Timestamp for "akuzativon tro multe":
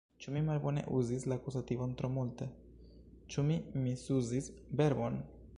1.41-2.49